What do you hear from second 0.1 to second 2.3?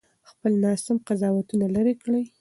خپل ناسم قضاوتونه لرې کړئ.